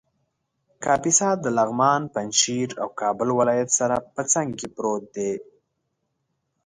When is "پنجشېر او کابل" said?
2.13-3.29